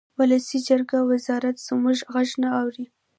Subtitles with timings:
[0.19, 2.85] ولسي جرګه او وزارت زموږ غږ نه اوري